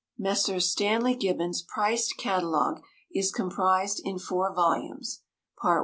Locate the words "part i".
5.61-5.79